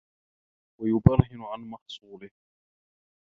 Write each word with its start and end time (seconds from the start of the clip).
وَيُبَرْهِنُ 0.81 1.41
عَنْ 1.41 1.59
مَحْصُولِهِ 1.59 2.29